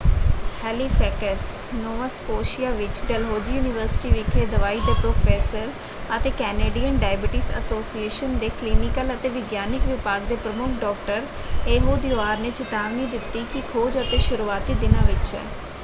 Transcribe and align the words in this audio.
Halifax 0.61 1.41
Nova 1.73 2.07
Scotia 2.09 2.69
ਵਿੱਚ 2.71 2.99
Dalhousie 3.09 3.55
university 3.55 4.09
ਵਿਖੇ 4.11 4.45
ਦਵਾਈ 4.47 4.79
ਦੇ 4.79 4.93
ਪ੍ਰੋਫੈਸਰ 5.01 5.69
ਅਤੇ 6.17 6.31
ਕੈਨੇਡੀਅਨ 6.39 6.97
ਡਾਇਬਟੀਜ਼ 6.99 7.51
ਐਸੋਸੀਏਸ਼ਨ 7.53 8.37
ਦੇ 8.39 8.49
ਕਲੀਨਿਕਲ 8.61 9.13
ਅਤੇ 9.15 9.29
ਵਿਗਿਆਨਕ 9.29 9.85
ਵਿਭਾਗ 9.87 10.21
ਦੇ 10.29 10.35
ਪ੍ਰਮੁੱਖ 10.39 10.79
ਡਾ: 10.81 11.21
ਏਹੂਦ 11.67 12.05
ਯੂਆਰ 12.05 12.37
ਨੇ 12.39 12.51
ਚਿਤਾਵਨੀ 12.53 13.05
ਦਿੱਤੀ 13.07 13.45
ਕਿ 13.53 13.61
ਖੋਜ 13.73 13.97
ਅਜੇ 13.99 14.17
ਸ਼ੁਰੂਆਤੀ 14.21 14.73
ਦਿਨਾਂ 14.75 15.03
ਵਿੱਚ 15.05 15.33
ਹੈ। 15.35 15.45